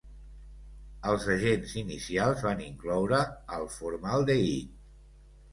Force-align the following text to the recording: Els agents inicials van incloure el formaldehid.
Els 1.11 1.27
agents 1.33 1.75
inicials 1.81 2.41
van 2.47 2.65
incloure 2.71 3.21
el 3.59 3.69
formaldehid. 3.77 4.77